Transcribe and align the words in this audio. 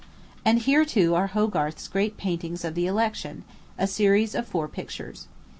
And 0.43 0.57
here, 0.57 0.83
too, 0.83 1.13
are 1.13 1.27
Hogarth's 1.27 1.87
great 1.87 2.17
paintings 2.17 2.65
of 2.65 2.73
the 2.73 2.87
Election 2.87 3.43
a 3.77 3.85
series 3.85 4.33
of 4.33 4.47
four 4.47 4.67
pictures. 4.67 5.27